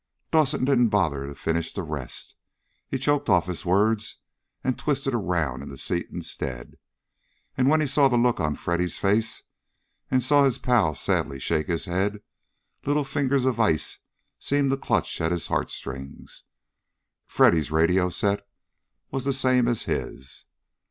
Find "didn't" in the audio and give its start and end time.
0.65-0.89